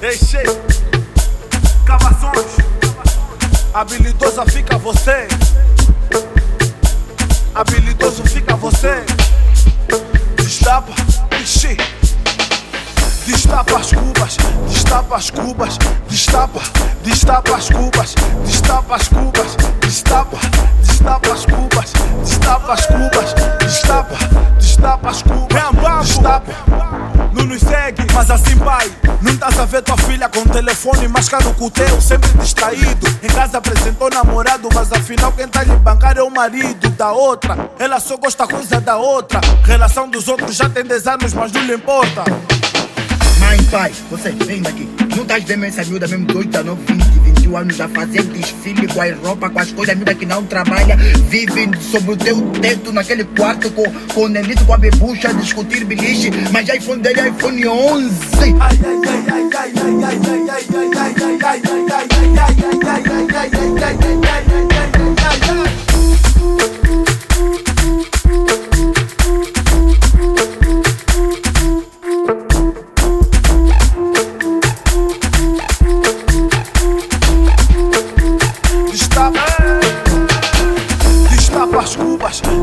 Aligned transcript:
Deixei 0.00 0.44
cavações. 1.86 2.56
Habilidosa 3.72 4.44
fica 4.44 4.76
você. 4.76 5.26
Habilidoso 7.54 8.22
fica 8.24 8.54
você. 8.56 9.04
Destapa, 10.36 10.92
ixi. 11.40 11.76
Destapa 13.26 13.78
as 13.78 13.92
cubas, 13.92 14.36
destapa 14.68 15.16
as 15.16 15.30
cubas, 15.30 15.78
destapa, 16.08 16.60
destapa 17.02 17.56
as 17.56 17.68
cubas, 17.68 18.14
destapa 18.44 18.94
as 18.94 19.08
cubas, 19.08 19.56
destapa, 19.80 20.38
destapa 20.80 21.32
as 21.32 21.44
cubas, 21.44 21.92
destapa 22.22 22.72
as 22.72 22.86
cubas, 22.86 23.25
o 30.46 30.48
telefone 30.48 31.08
mais 31.08 31.28
caro 31.28 31.52
que 31.52 31.64
o 31.64 31.70
teu, 31.70 32.00
sempre 32.00 32.30
distraído. 32.38 33.06
Em 33.22 33.26
casa 33.26 33.58
apresentou 33.58 34.08
namorado, 34.08 34.68
mas 34.72 34.92
afinal 34.92 35.32
quem 35.32 35.48
tá 35.48 35.62
lhe 35.64 35.74
bancar 35.76 36.16
é 36.16 36.22
o 36.22 36.30
marido 36.30 36.88
da 36.90 37.12
outra. 37.12 37.70
Ela 37.78 38.00
só 38.00 38.16
gosta 38.16 38.46
coisa 38.46 38.80
da 38.80 38.96
outra. 38.96 39.40
Relação 39.64 40.08
dos 40.08 40.28
outros 40.28 40.56
já 40.56 40.68
tem 40.68 40.84
10 40.84 41.06
anos, 41.08 41.34
mas 41.34 41.52
não 41.52 41.62
lhe 41.62 41.74
importa. 41.74 42.24
Mãe, 43.76 43.90
pai, 43.90 43.92
vocês 44.10 44.34
vem 44.46 44.62
daqui. 44.62 44.88
Não 45.14 45.22
estás 45.22 45.44
vendo 45.44 45.64
essa 45.64 45.84
miúda 45.84 46.08
mesmo 46.08 46.24
de 46.24 46.34
8 46.34 46.56
a 46.56 46.62
9, 46.62 46.80
20, 46.94 47.04
21 47.36 47.56
anos 47.58 47.80
a 47.80 47.88
fazer 47.88 48.22
desfile 48.22 48.88
com 48.88 49.02
as 49.02 49.18
roupas, 49.18 49.52
com 49.52 49.58
as 49.58 49.70
coisas, 49.72 49.94
miúda 49.94 50.14
que 50.14 50.24
não 50.24 50.42
trabalha, 50.44 50.96
vive 51.28 51.68
sobre 51.82 52.12
o 52.12 52.16
teu 52.16 52.40
teto 52.52 52.90
naquele 52.90 53.24
quarto 53.24 53.70
com, 53.72 53.84
com 54.14 54.20
o 54.22 54.28
Nenito, 54.28 54.64
com 54.64 54.72
a 54.72 54.78
bebucha, 54.78 55.34
discutir 55.34 55.84
beliche, 55.84 56.30
mas 56.50 56.66
iPhone 56.70 57.02
dele 57.02 57.20
é 57.20 57.28
iPhone 57.28 57.68
11. 57.68 58.14
Destapa, 62.76 63.15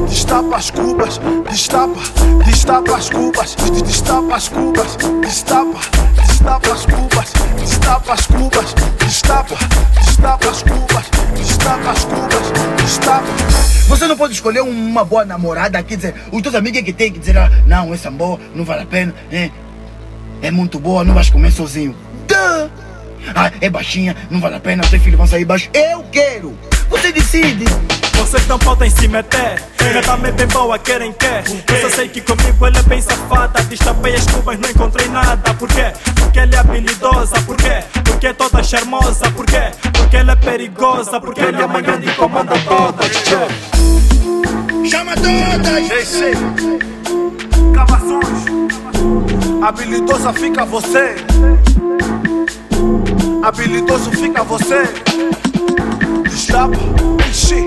destapa 0.07 0.55
as 0.55 0.71
cubas, 0.71 1.19
destapa, 1.49 1.99
destapa 2.45 2.95
as 2.95 3.09
cubas, 3.09 3.55
destapa 3.85 4.35
as 4.35 4.49
cubas, 4.49 4.97
destapa, 5.21 5.79
destapa 6.15 6.73
as 6.73 6.85
cubas, 6.85 7.33
destapa 7.59 8.13
as 8.13 8.27
cubas, 8.27 8.75
destapa, 8.99 9.55
destapa 10.05 10.49
as 10.49 10.63
cubas, 10.63 11.05
destapa 11.35 11.91
as 11.91 12.05
cubas, 12.05 12.51
destapa. 12.81 13.27
Você 13.87 14.07
não 14.07 14.17
pode 14.17 14.33
escolher 14.33 14.61
uma 14.61 15.03
boa 15.03 15.25
namorada 15.25 15.77
aqui, 15.77 15.95
dizer, 15.95 16.15
os 16.31 16.41
teus 16.41 16.55
amigos 16.55 16.79
é 16.79 16.83
que 16.83 16.93
tem 16.93 17.11
que 17.11 17.19
dizer, 17.19 17.37
ah, 17.37 17.49
não, 17.65 17.93
essa 17.93 18.09
boa, 18.09 18.39
não 18.55 18.63
vale 18.65 18.83
a 18.83 18.85
pena, 18.85 19.13
é, 19.31 19.51
é 20.41 20.51
muito 20.51 20.79
boa, 20.79 21.03
não 21.03 21.13
vais 21.13 21.29
comer 21.29 21.51
sozinho. 21.51 21.95
Duh! 22.27 22.82
Ah, 23.35 23.51
é 23.61 23.69
baixinha, 23.69 24.15
não 24.29 24.39
vale 24.39 24.55
a 24.55 24.59
pena, 24.59 24.83
teus 24.83 25.01
filhos 25.01 25.17
vão 25.17 25.27
sair 25.27 25.45
baixos. 25.45 25.69
Eu 25.73 26.03
quero! 26.11 26.57
Você 26.89 27.11
decide! 27.11 27.65
Vocês 28.15 28.47
não 28.47 28.57
podem 28.57 28.89
se 28.89 29.07
meter. 29.07 29.61
Ela 29.79 30.01
também 30.01 30.31
bem 30.31 30.47
boa, 30.47 30.77
querem 30.79 31.11
quer. 31.13 31.43
Eu 31.67 31.81
só 31.81 31.95
sei 31.95 32.07
que 32.07 32.21
comigo 32.21 32.65
ela 32.65 32.79
é 32.79 32.83
bem 32.83 33.01
safada. 33.01 33.61
Destapei 33.63 34.15
as 34.15 34.25
cubas, 34.27 34.57
não 34.59 34.69
encontrei 34.69 35.07
nada. 35.09 35.53
Por 35.55 35.67
quê? 35.67 35.91
Porque 36.15 36.39
ela 36.39 36.55
é 36.55 36.57
habilidosa. 36.57 37.41
Por 37.41 37.57
quê? 37.57 37.83
Porque 38.03 38.27
é 38.27 38.33
toda 38.33 38.63
charmosa. 38.63 39.29
Por 39.31 39.45
quê? 39.45 39.71
Porque 39.91 40.17
ela 40.17 40.31
é 40.31 40.35
perigosa. 40.35 41.19
Porque 41.19 41.41
ela 41.41 41.61
é 41.61 41.65
uma 41.65 41.81
grande 41.81 42.07
e 42.09 42.13
comanda 42.13 42.53
todas. 42.59 43.11
Chama 44.89 45.15
todas! 45.15 45.89
Deixei 45.89 46.33
cavações. 47.73 48.45
Habilidosa 49.61 50.33
fica 50.33 50.65
você. 50.65 51.15
Habilidoso 53.43 54.09
fica 54.09 54.41
você. 54.41 54.83
Destapa, 56.23 56.77
ixi, 57.29 57.65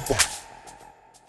Destapa. 0.00 0.33